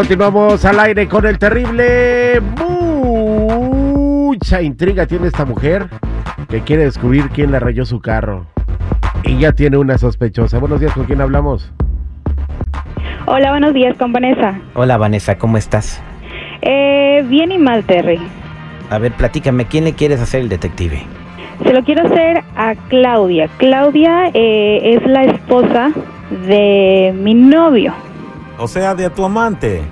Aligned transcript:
Continuamos 0.00 0.64
al 0.64 0.80
aire 0.80 1.06
con 1.06 1.26
el 1.26 1.38
terrible. 1.38 2.40
Mucha 3.20 4.62
intriga 4.62 5.04
tiene 5.04 5.26
esta 5.26 5.44
mujer 5.44 5.88
que 6.48 6.62
quiere 6.62 6.84
descubrir 6.84 7.28
quién 7.28 7.50
le 7.50 7.60
rayó 7.60 7.84
su 7.84 8.00
carro. 8.00 8.46
Y 9.24 9.36
ya 9.36 9.52
tiene 9.52 9.76
una 9.76 9.98
sospechosa. 9.98 10.58
Buenos 10.58 10.80
días, 10.80 10.94
¿con 10.94 11.04
quién 11.04 11.20
hablamos? 11.20 11.70
Hola, 13.26 13.50
buenos 13.50 13.74
días, 13.74 13.94
con 13.98 14.10
Vanessa. 14.14 14.58
Hola 14.72 14.96
Vanessa, 14.96 15.36
¿cómo 15.36 15.58
estás? 15.58 16.02
Eh, 16.62 17.22
bien 17.28 17.52
y 17.52 17.58
mal, 17.58 17.84
Terry. 17.84 18.18
A 18.88 18.96
ver, 18.96 19.12
platícame, 19.12 19.66
¿quién 19.66 19.84
le 19.84 19.92
quieres 19.92 20.18
hacer 20.22 20.40
el 20.40 20.48
detective? 20.48 21.02
Se 21.62 21.74
lo 21.74 21.84
quiero 21.84 22.06
hacer 22.06 22.42
a 22.56 22.74
Claudia. 22.88 23.50
Claudia 23.58 24.30
eh, 24.32 24.94
es 24.94 25.06
la 25.06 25.24
esposa 25.24 25.90
de 26.48 27.12
mi 27.14 27.34
novio. 27.34 27.92
O 28.60 28.68
sea, 28.68 28.94
de 28.94 29.08
tu 29.08 29.24
amante. 29.24 29.82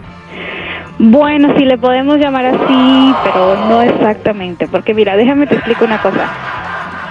Bueno, 0.99 1.57
si 1.57 1.65
le 1.65 1.79
podemos 1.79 2.19
llamar 2.19 2.45
así, 2.45 3.15
pero 3.25 3.57
no 3.69 3.81
exactamente, 3.81 4.69
porque 4.69 4.93
mira, 4.93 5.17
déjame 5.17 5.47
te 5.47 5.55
explico 5.55 5.87
una 5.87 6.03
cosa. 6.03 6.29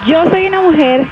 Yo 0.05 0.29
soy 0.29 0.45
una 0.45 0.61
mujer 0.61 1.07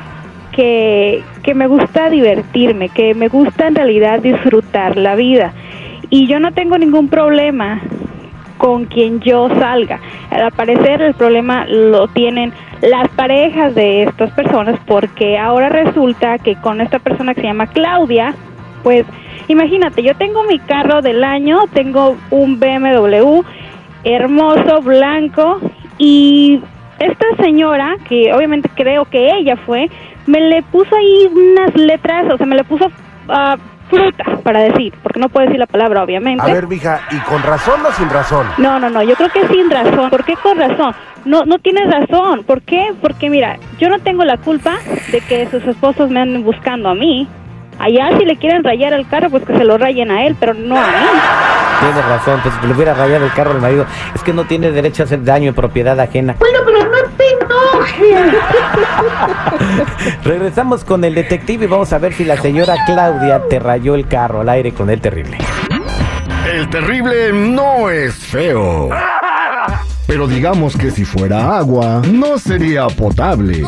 que, 0.51 1.23
que 1.41 1.55
me 1.55 1.65
gusta 1.65 2.11
divertirme, 2.11 2.89
que 2.89 3.15
me 3.15 3.27
gusta 3.27 3.67
en 3.67 3.75
realidad 3.75 4.19
disfrutar 4.19 4.97
la 4.97 5.15
vida. 5.15 5.53
Y 6.11 6.27
yo 6.27 6.39
no 6.39 6.53
tengo 6.53 6.77
ningún 6.77 7.07
problema 7.07 7.81
con 8.59 8.85
quien 8.85 9.21
yo 9.21 9.49
salga. 9.57 9.99
Al 10.29 10.51
parecer 10.51 11.01
el 11.01 11.15
problema 11.15 11.65
lo 11.65 12.07
tienen 12.09 12.53
las 12.81 13.07
parejas 13.09 13.73
de 13.73 14.03
estas 14.03 14.31
personas 14.31 14.79
porque 14.85 15.39
ahora 15.39 15.69
resulta 15.69 16.37
que 16.37 16.55
con 16.55 16.81
esta 16.81 16.99
persona 16.99 17.33
que 17.33 17.41
se 17.41 17.47
llama 17.47 17.67
Claudia, 17.67 18.35
pues 18.83 19.05
imagínate, 19.47 20.03
yo 20.03 20.15
tengo 20.15 20.43
mi 20.43 20.59
carro 20.59 21.01
del 21.01 21.23
año, 21.23 21.65
tengo 21.73 22.17
un 22.31 22.59
BMW 22.59 23.41
hermoso, 24.03 24.81
blanco 24.81 25.59
y 25.97 26.61
esta 26.99 27.25
señora, 27.41 27.97
que 28.07 28.33
obviamente 28.33 28.69
creo 28.75 29.05
que 29.05 29.31
ella 29.35 29.57
fue, 29.57 29.89
me 30.27 30.39
le 30.39 30.63
puso 30.63 30.95
ahí 30.95 31.29
unas 31.33 31.75
letras, 31.75 32.31
o 32.31 32.37
sea, 32.37 32.45
me 32.45 32.55
le 32.55 32.63
puso 32.63 32.89
ah, 33.29 33.57
fruta 33.89 34.23
para 34.43 34.61
decir, 34.61 34.93
porque 35.03 35.19
no 35.19 35.29
puedo 35.29 35.45
decir 35.45 35.59
la 35.59 35.67
palabra, 35.67 36.03
obviamente. 36.03 36.43
A 36.43 36.53
ver, 36.53 36.67
mija, 36.67 37.01
¿y 37.11 37.17
con 37.19 37.41
razón 37.43 37.81
o 37.85 37.91
sin 37.91 38.09
razón? 38.09 38.47
No, 38.57 38.79
no, 38.79 38.89
no, 38.89 39.03
yo 39.03 39.15
creo 39.15 39.29
que 39.29 39.47
sin 39.47 39.69
razón. 39.69 40.09
¿Por 40.09 40.23
qué 40.23 40.35
con 40.35 40.57
razón? 40.57 40.95
No, 41.25 41.45
no 41.45 41.59
tienes 41.59 41.91
razón. 41.91 42.43
¿Por 42.43 42.61
qué? 42.61 42.93
Porque 43.01 43.29
mira, 43.29 43.57
yo 43.79 43.89
no 43.89 43.99
tengo 43.99 44.23
la 44.23 44.37
culpa 44.37 44.77
de 45.11 45.21
que 45.21 45.47
sus 45.49 45.63
esposos 45.65 46.09
me 46.09 46.21
anden 46.21 46.43
buscando 46.43 46.89
a 46.89 46.95
mí. 46.95 47.27
Allá 47.85 48.17
si 48.17 48.25
le 48.25 48.35
quieren 48.37 48.63
rayar 48.63 48.93
el 48.93 49.07
carro, 49.07 49.29
pues 49.29 49.45
que 49.45 49.55
se 49.55 49.63
lo 49.63 49.77
rayen 49.77 50.09
a 50.09 50.25
él, 50.25 50.35
pero 50.39 50.55
no 50.55 50.75
a 50.75 50.87
mí. 50.87 50.93
Tienes 51.81 52.05
razón, 52.05 52.39
pues 52.41 52.55
si 52.59 52.65
le 52.65 52.73
hubiera 52.73 52.95
rayado 52.95 53.25
el 53.25 53.31
carro 53.33 53.51
al 53.51 53.61
marido, 53.61 53.85
es 54.15 54.23
que 54.23 54.33
no 54.33 54.45
tiene 54.45 54.71
derecho 54.71 55.03
a 55.03 55.05
hacer 55.05 55.23
daño 55.23 55.49
en 55.49 55.53
propiedad 55.53 55.99
ajena. 55.99 56.35
Bueno, 56.39 56.61
pero 56.65 56.79
no 56.79 56.97
te 57.15 57.25
enojes. 57.29 58.33
Regresamos 60.23 60.83
con 60.83 61.03
el 61.03 61.13
detective 61.13 61.65
y 61.65 61.67
vamos 61.67 61.93
a 61.93 61.99
ver 61.99 62.13
si 62.13 62.25
la 62.25 62.37
señora 62.37 62.75
Claudia 62.87 63.43
te 63.47 63.59
rayó 63.59 63.93
el 63.93 64.07
carro 64.07 64.41
al 64.41 64.49
aire 64.49 64.71
con 64.71 64.89
el 64.89 64.99
terrible. 64.99 65.37
El 66.51 66.67
terrible 66.71 67.33
no 67.33 67.91
es 67.91 68.15
feo. 68.15 68.89
Pero 70.07 70.25
digamos 70.25 70.75
que 70.75 70.89
si 70.89 71.05
fuera 71.05 71.55
agua, 71.55 72.01
no 72.11 72.39
sería 72.39 72.87
potable. 72.87 73.63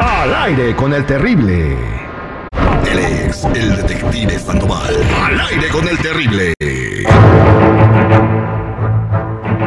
Al 0.00 0.34
aire 0.34 0.74
con 0.74 0.92
el 0.92 1.06
terrible. 1.06 1.97
Él 2.90 2.98
es 2.98 3.44
el 3.44 3.76
detective 3.76 4.38
Sandoval. 4.38 4.94
Al 5.24 5.40
aire 5.40 5.68
con 5.68 5.86
el 5.86 5.98
terrible. 5.98 6.54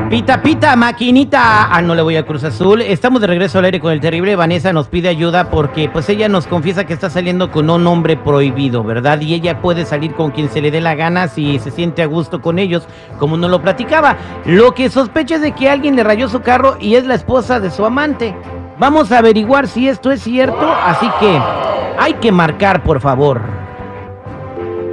Pita, 0.10 0.42
pita, 0.42 0.76
maquinita. 0.76 1.74
Ah, 1.74 1.82
no 1.82 1.96
le 1.96 2.02
voy 2.02 2.18
a 2.18 2.26
Cruz 2.26 2.44
Azul. 2.44 2.82
Estamos 2.82 3.22
de 3.22 3.28
regreso 3.28 3.60
al 3.60 3.66
aire 3.66 3.80
con 3.80 3.94
el 3.94 4.02
terrible. 4.02 4.36
Vanessa 4.36 4.74
nos 4.74 4.88
pide 4.88 5.08
ayuda 5.08 5.50
porque 5.50 5.88
pues 5.88 6.10
ella 6.10 6.28
nos 6.28 6.48
confiesa 6.48 6.86
que 6.86 6.94
está 6.94 7.10
saliendo 7.10 7.52
con 7.52 7.70
un 7.70 7.88
hombre 7.88 8.18
prohibido, 8.18 8.84
¿verdad? 8.84 9.22
Y 9.22 9.34
ella 9.34 9.62
puede 9.62 9.86
salir 9.86 10.14
con 10.14 10.32
quien 10.32 10.50
se 10.50 10.60
le 10.60 10.72
dé 10.72 10.82
la 10.82 10.96
gana 10.96 11.28
si 11.28 11.60
se 11.60 11.72
siente 11.72 12.02
a 12.02 12.08
gusto 12.08 12.42
con 12.42 12.60
ellos, 12.60 12.88
como 13.20 13.38
nos 13.38 13.50
lo 13.50 13.62
platicaba. 13.62 14.18
Lo 14.46 14.74
que 14.74 14.90
sospecha 14.90 15.36
es 15.36 15.42
de 15.42 15.54
que 15.54 15.70
alguien 15.70 15.96
le 15.96 16.04
rayó 16.04 16.28
su 16.28 16.42
carro 16.42 16.76
y 16.80 16.96
es 16.96 17.06
la 17.06 17.16
esposa 17.16 17.60
de 17.60 17.72
su 17.72 17.86
amante. 17.86 18.36
Vamos 18.80 19.12
a 19.12 19.20
averiguar 19.20 19.68
si 19.68 19.88
esto 19.88 20.12
es 20.12 20.22
cierto, 20.22 20.76
así 20.84 21.08
que 21.20 21.71
hay 21.98 22.14
que 22.16 22.32
marcar, 22.32 22.84
por 22.84 23.00
favor. 23.00 23.42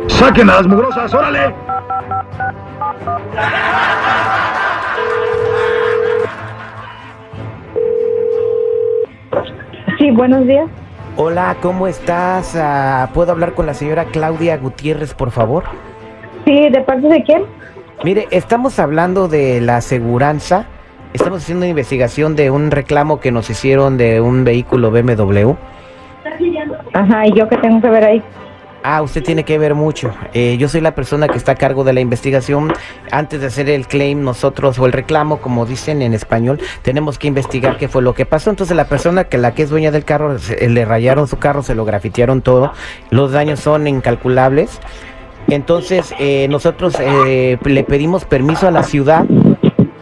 Saquen 0.09 0.51
a 0.51 0.55
las 0.55 0.67
mugrosas, 0.67 1.13
órale. 1.15 1.55
Sí, 9.99 10.11
buenos 10.11 10.47
días. 10.47 10.69
Hola, 11.17 11.57
¿cómo 11.61 11.89
estás? 11.89 12.55
Ah, 12.55 13.11
¿Puedo 13.13 13.33
hablar 13.33 13.55
con 13.55 13.67
la 13.67 13.75
señora 13.75 14.05
Claudia 14.07 14.57
Gutiérrez, 14.57 15.15
por 15.15 15.33
favor? 15.33 15.65
Sí, 16.45 16.69
¿de 16.71 16.81
parte 16.83 17.09
de 17.09 17.23
quién? 17.25 17.43
Mire, 18.05 18.29
estamos 18.31 18.79
hablando 18.79 19.27
de 19.27 19.61
la 19.61 19.79
aseguranza. 19.79 20.67
Estamos 21.13 21.43
haciendo 21.43 21.65
una 21.65 21.71
investigación 21.71 22.37
de 22.37 22.51
un 22.51 22.71
reclamo 22.71 23.19
que 23.19 23.33
nos 23.33 23.51
hicieron 23.51 23.97
de 23.97 24.21
un 24.21 24.45
vehículo 24.45 24.91
BMW. 24.93 25.55
Ajá, 26.95 27.27
¿y 27.27 27.33
yo 27.33 27.49
qué 27.49 27.57
tengo 27.59 27.81
que 27.81 27.89
ver 27.89 28.05
ahí? 28.05 28.23
Ah, 28.85 29.03
usted 29.03 29.25
tiene 29.25 29.45
que 29.45 29.59
ver 29.59 29.75
mucho. 29.75 30.13
Eh, 30.33 30.57
yo 30.59 30.69
soy 30.69 30.81
la 30.81 30.95
persona 30.95 31.27
que 31.29 31.37
está 31.37 31.53
a 31.53 31.55
cargo 31.57 31.83
de 31.83 31.93
la 31.93 32.01
investigación. 32.01 32.73
Antes 33.11 33.41
de 33.41 33.49
hacer 33.49 33.69
el 33.69 33.89
claim, 33.89 34.23
nosotros, 34.23 34.79
o 34.79 34.87
el 34.87 34.93
reclamo, 34.93 35.39
como 35.39 35.67
dicen 35.67 36.01
en 36.01 36.15
español, 36.15 36.61
tenemos 36.83 37.19
que 37.19 37.27
investigar 37.27 37.77
qué 37.77 37.89
fue 37.89 38.03
lo 38.03 38.15
que 38.15 38.25
pasó. 38.25 38.51
Entonces, 38.51 38.77
la 38.77 38.85
persona 38.87 39.25
que 39.25 39.37
la 39.37 39.53
que 39.53 39.65
es 39.65 39.71
dueña 39.71 39.91
del 39.91 40.05
carro, 40.05 40.39
se- 40.39 40.69
le 40.69 40.85
rayaron 40.85 41.27
su 41.27 41.39
carro, 41.39 41.63
se 41.63 41.75
lo 41.75 41.85
grafitearon 41.85 42.41
todo. 42.41 42.73
Los 43.11 43.33
daños 43.33 43.59
son 43.59 43.89
incalculables. 43.89 44.81
Entonces, 45.49 46.15
eh, 46.21 46.47
nosotros 46.49 46.97
eh, 47.01 47.59
le 47.65 47.83
pedimos 47.85 48.25
permiso 48.27 48.69
a 48.69 48.71
la 48.71 48.85
ciudad 48.85 49.25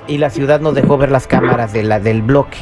y 0.07 0.19
la 0.19 0.29
ciudad 0.31 0.61
nos 0.61 0.75
dejó 0.75 0.99
ver 0.99 1.11
las 1.11 1.27
cámaras 1.27 1.73
de 1.73 1.83
la, 1.83 1.99
del 1.99 2.21
bloque. 2.23 2.59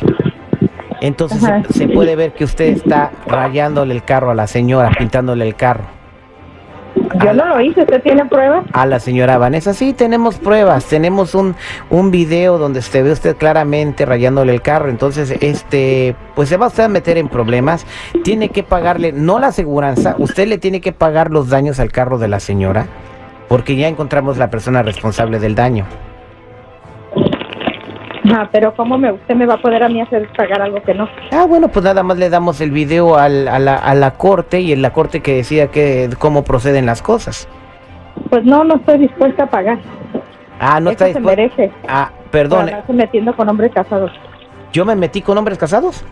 Entonces, 1.01 1.41
se 1.71 1.89
puede 1.89 2.17
ver 2.17 2.33
que 2.33 2.45
usted 2.45 2.67
está 2.67 3.11
rayándole 3.27 3.95
el 3.95 4.05
carro 4.05 4.31
a 4.31 4.35
la 4.35 4.47
señora, 4.47 4.91
pintándole 4.97 5.47
el 5.47 5.55
carro. 5.55 5.85
Yo 7.25 7.33
no 7.33 7.47
lo 7.47 7.61
hice, 7.61 7.83
¿usted 7.83 8.03
tiene 8.03 8.25
pruebas? 8.27 8.65
A 8.73 8.87
la 8.87 9.01
señora 9.01 9.39
Vanessa, 9.39 9.75
sí, 9.75 9.93
tenemos 9.93 10.37
pruebas, 10.39 10.85
tenemos 10.85 11.35
un, 11.35 11.55
un 11.91 12.11
video 12.11 12.59
donde 12.59 12.83
se 12.83 13.03
ve 13.03 13.13
usted 13.13 13.37
claramente 13.37 14.07
rayándole 14.07 14.53
el 14.53 14.63
carro, 14.63 14.89
entonces, 14.89 15.35
este, 15.41 16.15
pues 16.35 16.49
se 16.49 16.57
va 16.57 16.69
usted 16.69 16.85
a 16.85 16.89
meter 16.89 17.19
en 17.19 17.29
problemas, 17.29 17.87
tiene 18.23 18.49
que 18.49 18.63
pagarle, 18.63 19.13
no 19.13 19.39
la 19.39 19.49
aseguranza, 19.49 20.15
usted 20.19 20.47
le 20.47 20.59
tiene 20.59 20.81
que 20.81 20.93
pagar 20.93 21.31
los 21.31 21.49
daños 21.49 21.81
al 21.81 21.91
carro 21.91 22.19
de 22.19 22.29
la 22.29 22.41
señora, 22.41 22.87
porque 23.49 23.77
ya 23.77 23.89
encontramos 23.89 24.39
la 24.39 24.51
persona 24.51 24.83
responsable 24.83 25.39
del 25.41 25.55
daño. 25.55 25.87
Ajá, 28.27 28.49
pero 28.51 28.75
¿cómo 28.75 28.97
me, 28.97 29.13
usted 29.13 29.35
me 29.35 29.45
va 29.47 29.55
a 29.55 29.61
poder 29.63 29.83
a 29.83 29.89
mí 29.89 30.01
hacer 30.01 30.29
pagar 30.37 30.63
algo 30.63 30.83
que 30.83 30.95
no? 30.95 31.09
Ah, 31.31 31.45
bueno, 31.47 31.69
pues 31.69 31.85
nada 31.85 32.03
más 32.03 32.17
le 32.17 32.31
damos 32.31 32.61
el 32.61 32.71
video 32.71 33.17
al- 33.17 33.49
a, 33.49 33.59
la, 33.59 33.77
a 33.77 33.95
la 33.95 34.13
corte 34.13 34.61
y 34.61 34.73
en 34.73 34.81
la 34.83 34.93
corte 34.93 35.21
que 35.21 35.35
decida 35.37 35.67
que, 35.69 36.09
cómo 36.19 36.43
proceden 36.43 36.87
las 36.87 37.03
cosas. 37.03 37.49
Pues 38.31 38.45
no, 38.45 38.65
no 38.65 38.77
estoy 38.77 38.99
dispuesta 38.99 39.45
a 39.45 39.47
pagar. 39.47 39.79
Ah, 40.59 40.81
no 40.81 40.91
Eso 40.91 41.05
está 41.05 41.19
se 41.19 41.25
merece. 41.25 41.71
Ah, 41.87 42.11
perdón, 42.31 42.61
andarse 42.69 42.93
metiendo 42.93 43.35
con 43.37 43.49
hombres 43.49 43.73
casados. 43.75 44.11
¿yo 44.73 44.85
me 44.85 44.97
metí 44.97 45.21
con 45.23 45.37
hombres 45.39 45.57
casados? 45.59 46.05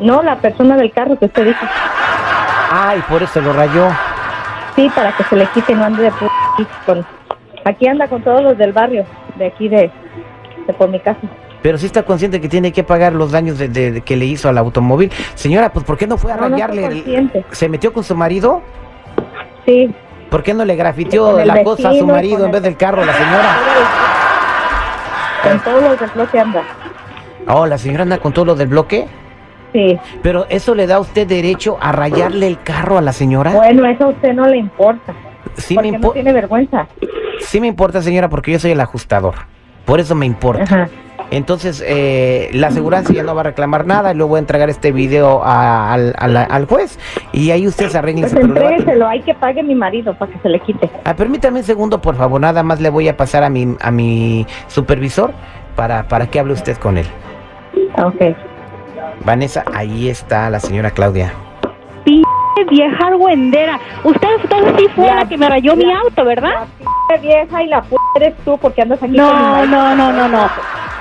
No, 0.00 0.22
la 0.22 0.36
persona 0.36 0.76
del 0.76 0.90
carro 0.92 1.16
que 1.18 1.26
usted 1.26 1.46
dijo. 1.46 1.64
Ay, 2.70 3.02
por 3.08 3.22
eso 3.22 3.40
lo 3.40 3.52
rayó. 3.54 3.88
Sí, 4.74 4.90
para 4.94 5.12
que 5.16 5.24
se 5.24 5.36
le 5.36 5.46
quite 5.46 5.72
y 5.72 5.74
no 5.76 5.84
ande 5.84 6.02
de 6.02 6.10
p 6.10 6.26
con... 6.84 7.06
Aquí 7.64 7.86
anda 7.88 8.06
con 8.08 8.22
todos 8.22 8.42
los 8.42 8.58
del 8.58 8.72
barrio, 8.72 9.06
de 9.36 9.46
aquí 9.46 9.68
de, 9.68 9.90
de 10.66 10.72
por 10.72 10.88
mi 10.88 11.00
casa. 11.00 11.20
Pero 11.62 11.78
sí 11.78 11.86
está 11.86 12.02
consciente 12.04 12.40
que 12.40 12.48
tiene 12.48 12.72
que 12.72 12.84
pagar 12.84 13.12
los 13.12 13.32
daños 13.32 13.58
de, 13.58 13.68
de- 13.68 13.90
de 13.92 14.00
que 14.02 14.16
le 14.16 14.24
hizo 14.26 14.48
al 14.48 14.58
automóvil. 14.58 15.10
Señora, 15.34 15.72
pues 15.72 15.84
¿por 15.84 15.96
qué 15.96 16.06
no 16.06 16.16
fue 16.16 16.32
a 16.32 16.36
No, 16.36 16.42
no 16.42 16.48
rayarle? 16.50 16.82
consciente. 16.82 17.44
¿Se 17.50 17.68
metió 17.68 17.92
con 17.92 18.04
su 18.04 18.14
marido? 18.14 18.62
Sí. 19.64 19.92
¿Por 20.30 20.42
qué 20.42 20.54
no 20.54 20.64
le 20.64 20.76
grafiteó 20.76 21.44
la 21.44 21.62
cosa 21.62 21.90
a 21.90 21.94
su 21.94 22.06
marido 22.06 22.44
en 22.44 22.50
vez 22.52 22.58
el- 22.58 22.62
del 22.64 22.76
carro, 22.76 23.04
la 23.04 23.12
señora? 23.14 23.56
Con 25.42 25.60
todos 25.60 25.82
los 25.82 26.00
del 26.00 26.10
bloque 26.10 26.38
anda. 26.40 26.62
Oh, 27.48 27.66
la 27.66 27.78
señora 27.78 28.02
anda 28.02 28.18
con 28.18 28.32
todo 28.32 28.44
lo 28.44 28.54
del 28.56 28.68
bloque. 28.68 29.06
Sí. 29.72 29.98
Pero 30.22 30.46
eso 30.48 30.74
le 30.74 30.86
da 30.86 30.96
a 30.96 31.00
usted 31.00 31.26
derecho 31.26 31.76
a 31.80 31.92
rayarle 31.92 32.46
el 32.46 32.60
carro 32.62 32.98
a 32.98 33.00
la 33.00 33.12
señora. 33.12 33.50
Bueno, 33.52 33.86
eso 33.86 34.04
a 34.04 34.08
usted 34.08 34.32
no 34.32 34.46
le 34.46 34.56
importa. 34.58 35.14
sí, 35.56 35.74
me 35.76 35.82
porque 35.82 35.98
no 35.98 36.08
impo- 36.08 36.12
tiene 36.12 36.32
vergüenza. 36.32 36.86
sí 37.40 37.60
me 37.60 37.66
importa, 37.68 38.02
señora, 38.02 38.28
porque 38.28 38.52
yo 38.52 38.58
soy 38.58 38.72
el 38.72 38.80
ajustador. 38.80 39.34
Por 39.86 40.00
eso 40.00 40.14
me 40.14 40.26
importa. 40.26 40.64
Ajá. 40.64 40.88
Entonces, 41.30 41.82
eh, 41.84 42.50
la 42.52 42.68
aseguranza 42.68 43.12
ya 43.12 43.22
no 43.24 43.34
va 43.34 43.40
a 43.40 43.44
reclamar 43.44 43.84
nada. 43.86 44.12
Y 44.12 44.16
luego 44.16 44.28
voy 44.30 44.36
a 44.38 44.40
entregar 44.40 44.68
este 44.70 44.92
video 44.92 45.42
a- 45.42 45.92
al, 45.92 46.14
al- 46.18 46.36
al 46.36 46.66
juez. 46.66 46.98
Y 47.32 47.50
ahí 47.50 47.66
usted 47.66 47.88
se 47.88 47.98
arregle 47.98 48.22
Pues 48.28 48.34
entrégueselo, 48.34 49.08
hay 49.08 49.22
que 49.22 49.34
pague 49.34 49.62
mi 49.64 49.74
marido 49.74 50.14
para 50.18 50.30
que 50.32 50.38
se 50.38 50.48
le 50.48 50.60
quite. 50.60 50.88
Ah, 51.04 51.14
permítame 51.16 51.60
un 51.60 51.64
segundo, 51.64 52.00
por 52.00 52.14
favor. 52.16 52.40
Nada 52.40 52.62
más 52.62 52.80
le 52.80 52.90
voy 52.90 53.08
a 53.08 53.16
pasar 53.16 53.42
a 53.42 53.48
mi, 53.50 53.74
a 53.80 53.90
mi 53.90 54.46
supervisor 54.68 55.32
para, 55.74 56.06
para 56.06 56.26
que 56.28 56.38
hable 56.38 56.52
usted 56.52 56.76
con 56.76 56.98
él. 56.98 57.06
Ok. 57.98 58.36
Vanessa, 59.24 59.64
ahí 59.74 60.08
está 60.08 60.48
la 60.50 60.60
señora 60.60 60.90
Claudia. 60.92 61.32
Vieja 62.64 63.06
argüendera. 63.06 63.78
Usted 64.02 64.28
entonces 64.42 64.74
sí 64.78 64.86
fue 64.96 65.06
la 65.14 65.26
que 65.28 65.36
me 65.36 65.48
rayó 65.48 65.76
mi 65.76 65.92
auto, 65.92 66.24
¿verdad? 66.24 66.66
La 67.10 67.16
vieja 67.18 67.62
y 67.62 67.66
la 67.66 67.82
p 67.82 67.94
eres 68.16 68.34
tú 68.44 68.56
porque 68.58 68.82
andas 68.82 69.02
aquí 69.02 69.14
con 69.14 69.24
No, 69.24 69.32
marido. 69.32 69.66
no, 69.66 69.94
no, 69.94 70.12
no, 70.12 70.28
no. 70.28 70.50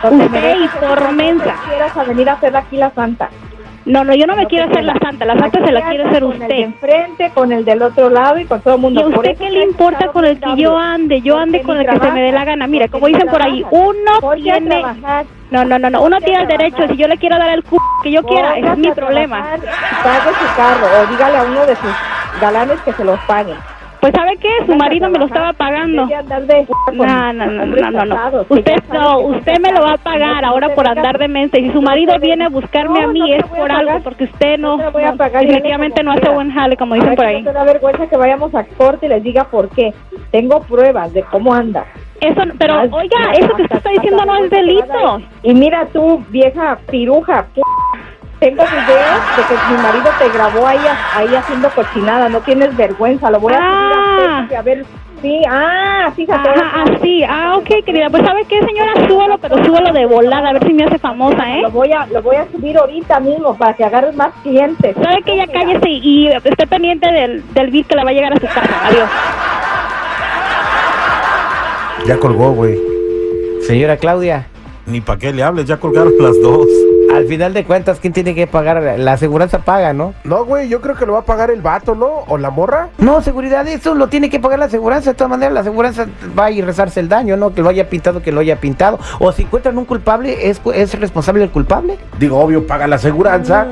No 0.03 0.09
te 0.09 0.15
Usted 0.25 0.55
y 0.57 0.69
no 0.83 0.95
quieras 1.67 1.97
a 1.97 2.03
venir 2.03 2.29
a 2.29 2.33
hacer 2.33 2.55
aquí 2.55 2.77
la 2.77 2.91
santa. 2.91 3.29
No, 3.85 4.03
no, 4.03 4.15
yo 4.15 4.25
no 4.25 4.35
me 4.35 4.43
No 4.43 4.47
quiero 4.49 4.65
te 4.65 4.71
hacer 4.71 4.83
la 4.83 4.97
santa. 4.99 5.25
La 5.25 5.37
santa 5.37 5.63
se 5.63 5.71
la 5.71 5.87
quiere 5.87 6.03
hacer 6.05 6.23
Con 6.23 6.33
el 6.33 6.39
de 6.39 6.45
usted. 6.45 6.59
enfrente, 6.59 7.31
con 7.33 7.51
el 7.51 7.63
del 7.65 7.81
otro 7.83 8.09
lado 8.09 8.39
y 8.39 8.45
con 8.45 8.59
todo 8.61 8.75
el 8.75 8.81
mundo. 8.81 9.01
¿Y 9.01 9.03
a 9.03 9.07
usted 9.07 9.37
qué 9.37 9.49
le 9.51 9.63
importa 9.63 10.07
con 10.07 10.25
el 10.25 10.39
que 10.39 10.55
yo 10.55 10.75
ande? 10.77 11.21
Yo 11.21 11.37
ande 11.37 11.61
con 11.61 11.77
el 11.77 11.87
que 11.87 11.99
se 11.99 12.11
me 12.11 12.21
dé 12.23 12.31
la 12.31 12.45
gana. 12.45 12.65
Mira, 12.65 12.87
como 12.87 13.07
dicen 13.07 13.27
por 13.27 13.41
ahí, 13.41 13.63
uno 13.69 14.33
tiene... 14.35 14.83
No, 15.51 15.63
no, 15.63 15.77
no, 15.77 15.89
no. 15.91 16.01
Uno 16.01 16.19
tiene 16.19 16.41
el 16.41 16.47
derecho. 16.47 16.87
Si 16.87 16.97
yo 16.97 17.07
le 17.07 17.17
quiero 17.17 17.37
dar 17.37 17.49
el 17.49 17.63
cu 17.63 17.77
que 18.01 18.11
yo 18.11 18.23
quiera, 18.23 18.57
es 18.57 18.77
mi 18.77 18.91
problema. 18.91 19.41
Pague 19.41 20.31
su 20.39 20.55
carro 20.57 20.87
o 21.01 21.05
dígale 21.11 21.37
a 21.37 21.43
uno 21.43 21.65
de 21.67 21.75
sus 21.75 21.91
galanes 22.41 22.81
que 22.81 22.93
se 22.93 23.03
los 23.05 23.19
pague. 23.21 23.53
Pues 24.05 24.13
¿sabe 24.13 24.37
qué? 24.37 24.49
Su 24.67 24.75
marido 24.75 25.09
me 25.09 25.17
lo 25.17 25.25
estaba 25.25 25.51
pagando. 25.53 26.05
No, 26.05 27.33
no, 27.33 27.45
no, 27.47 27.65
no, 27.65 28.05
no, 28.05 28.45
Usted 28.49 28.75
no, 28.93 29.19
usted 29.21 29.59
me 29.59 29.71
lo 29.71 29.81
va 29.81 29.93
a 29.93 29.97
pagar 29.97 30.45
ahora 30.45 30.75
por 30.75 30.87
andar 30.87 31.17
de 31.17 31.27
mente. 31.27 31.59
Y 31.59 31.65
si 31.65 31.71
su 31.71 31.81
marido 31.81 32.13
viene 32.19 32.45
a 32.45 32.49
buscarme 32.49 33.01
a 33.01 33.07
mí 33.07 33.33
es 33.33 33.43
por 33.45 33.71
algo, 33.71 34.01
porque 34.03 34.25
usted 34.25 34.59
no, 34.59 34.77
definitivamente 34.77 36.03
no 36.03 36.11
hace 36.11 36.29
buen 36.29 36.51
jale, 36.51 36.77
como 36.77 36.93
dicen 36.93 37.15
por 37.15 37.25
ahí. 37.25 37.41
No 37.41 37.51
da 37.51 37.63
vergüenza 37.63 38.05
que 38.05 38.15
vayamos 38.15 38.53
a 38.53 38.63
corte 38.77 39.07
y 39.07 39.09
les 39.09 39.23
diga 39.23 39.45
por 39.45 39.69
qué. 39.69 39.91
Tengo 40.29 40.59
pruebas 40.59 41.11
de 41.11 41.23
cómo 41.23 41.51
anda. 41.51 41.87
Eso, 42.21 42.43
pero 42.59 42.81
oiga, 42.81 43.31
eso 43.33 43.55
que 43.55 43.63
usted 43.63 43.77
está 43.77 43.89
diciendo 43.89 44.23
no 44.23 44.35
es 44.35 44.51
delito. 44.51 45.19
Y 45.41 45.55
mira 45.55 45.87
tú, 45.91 46.23
vieja 46.29 46.77
piruja, 46.91 47.47
tengo 48.39 48.63
videos 48.63 49.37
de 49.37 49.43
que 49.47 49.73
mi 49.73 49.81
marido 49.81 50.09
te 50.19 50.29
grabó 50.29 50.67
ahí, 50.67 50.79
ahí 51.13 51.33
haciendo 51.33 51.69
cochinada. 51.69 52.29
No 52.29 52.41
tienes 52.41 52.75
vergüenza. 52.75 53.31
Lo 53.31 53.39
voy 53.39 53.53
a 53.53 53.57
subir 53.57 53.84
Ah. 54.27 54.47
a 54.57 54.61
ver. 54.61 54.85
Sí, 55.21 55.41
ah, 55.49 56.11
fíjate. 56.15 56.49
Ajá, 56.49 56.83
así. 56.83 57.23
Ah, 57.23 57.55
ok, 57.57 57.83
querida. 57.85 58.09
Pues 58.09 58.23
¿sabe 58.23 58.45
qué, 58.47 58.59
señora? 58.59 59.07
Súbalo, 59.07 59.37
pero 59.39 59.63
súbalo 59.63 59.91
de 59.93 60.05
volada, 60.05 60.49
a 60.49 60.53
ver 60.53 60.67
si 60.67 60.73
me 60.73 60.83
hace 60.83 60.99
famosa, 60.99 61.57
¿eh? 61.57 61.61
Lo 61.61 61.71
voy 61.71 61.91
a, 61.91 62.05
lo 62.07 62.21
voy 62.21 62.35
a 62.35 62.45
subir 62.51 62.77
ahorita 62.77 63.19
mismo 63.21 63.57
para 63.57 63.73
que 63.73 63.83
agarres 63.85 64.15
más 64.15 64.33
clientes. 64.43 64.95
¿Sabe 65.01 65.21
que 65.23 65.37
ya 65.37 65.47
cállese 65.47 65.89
y 65.89 66.27
esté 66.27 66.67
pendiente 66.67 67.11
del, 67.11 67.43
del 67.53 67.71
bill 67.71 67.85
que 67.85 67.95
le 67.95 68.03
va 68.03 68.09
a 68.09 68.13
llegar 68.13 68.33
a 68.33 68.35
su 68.35 68.45
casa? 68.45 68.69
Adiós. 68.83 69.09
Ya 72.05 72.17
colgó, 72.17 72.51
güey. 72.51 72.77
Señora 73.61 73.97
Claudia, 73.97 74.47
Ni 74.85 75.01
para 75.01 75.17
qué 75.17 75.33
le 75.33 75.41
hables, 75.41 75.65
ya 75.65 75.77
colgaron 75.77 76.13
las 76.19 76.39
dos. 76.39 76.67
Al 77.15 77.27
final 77.27 77.53
de 77.53 77.63
cuentas, 77.63 77.99
¿quién 77.99 78.13
tiene 78.13 78.35
que 78.35 78.47
pagar? 78.47 78.81
La 78.99 79.13
aseguranza 79.13 79.59
paga, 79.59 79.93
¿no? 79.93 80.13
No, 80.23 80.45
güey, 80.45 80.67
yo 80.69 80.81
creo 80.81 80.95
que 80.95 81.05
lo 81.05 81.13
va 81.13 81.19
a 81.19 81.25
pagar 81.25 81.51
el 81.51 81.61
vato, 81.61 81.95
¿no? 81.95 82.07
O 82.27 82.37
la 82.37 82.49
morra. 82.49 82.89
No, 82.97 83.21
seguridad, 83.21 83.67
eso 83.67 83.95
lo 83.95 84.07
tiene 84.07 84.29
que 84.29 84.39
pagar 84.39 84.59
la 84.59 84.65
aseguranza. 84.65 85.11
De 85.11 85.15
todas 85.15 85.29
maneras, 85.31 85.53
la 85.53 85.59
aseguranza 85.61 86.05
va 86.37 86.45
a 86.45 86.51
ir 86.51 86.63
a 86.63 86.67
rezarse 86.67 86.99
el 86.99 87.09
daño, 87.09 87.37
¿no? 87.37 87.53
Que 87.53 87.61
lo 87.61 87.69
haya 87.69 87.89
pintado, 87.89 88.21
que 88.21 88.31
lo 88.31 88.41
haya 88.41 88.57
pintado. 88.59 88.99
O 89.19 89.31
si 89.31 89.43
encuentran 89.43 89.77
un 89.77 89.85
culpable, 89.85 90.49
¿es, 90.49 90.61
es 90.73 90.99
responsable 90.99 91.43
el 91.43 91.49
culpable? 91.51 91.97
Digo, 92.19 92.39
obvio, 92.39 92.65
paga 92.67 92.87
la 92.87 92.95
aseguranza, 92.97 93.65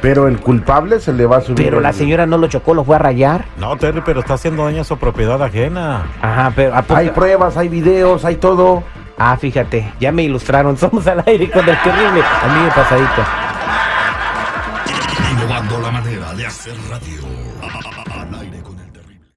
pero 0.00 0.28
el 0.28 0.38
culpable 0.40 1.00
se 1.00 1.12
le 1.12 1.26
va 1.26 1.38
a 1.38 1.40
subir. 1.40 1.64
Pero 1.64 1.80
la 1.80 1.92
señora 1.92 2.26
no 2.26 2.38
lo 2.38 2.46
chocó, 2.48 2.74
lo 2.74 2.84
fue 2.84 2.96
a 2.96 2.98
rayar. 2.98 3.44
No, 3.58 3.76
Terry, 3.76 4.02
pero 4.04 4.20
está 4.20 4.34
haciendo 4.34 4.64
daño 4.64 4.82
a 4.82 4.84
su 4.84 4.96
propiedad 4.98 5.42
ajena. 5.42 6.02
Ajá, 6.22 6.52
pero... 6.54 6.74
¿a 6.74 6.82
poco- 6.82 6.96
Hay 6.98 7.10
pruebas, 7.10 7.56
hay 7.56 7.68
videos, 7.68 8.24
hay 8.24 8.36
todo. 8.36 8.82
Ah, 9.22 9.36
fíjate, 9.36 9.92
ya 10.00 10.12
me 10.12 10.22
ilustraron. 10.22 10.76
Somos 10.78 11.06
al 11.06 11.22
aire 11.26 11.50
con 11.50 11.68
el 11.68 11.78
terrible. 11.82 12.22
A 12.22 12.48
mí 12.48 12.64
me 12.64 12.70
pasadito. 12.70 13.22
Innovando 15.32 15.78
la 15.78 15.90
manera 15.90 16.32
de 16.32 16.46
hacer 16.46 16.74
radio. 16.88 17.99